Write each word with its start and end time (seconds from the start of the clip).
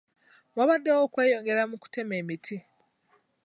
Wabaddewo 0.57 0.99
okweyongera 1.05 1.63
mu 1.69 1.77
kutema 1.81 2.13
emiti. 2.21 2.57